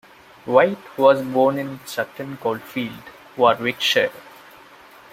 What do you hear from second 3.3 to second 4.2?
Warwickshire.